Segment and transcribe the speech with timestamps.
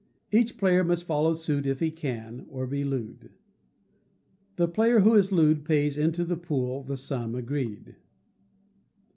[0.31, 3.29] Each player must follow suit if he can, or be looed.
[4.55, 7.97] The player who is looed pays into the pool the sum agreed.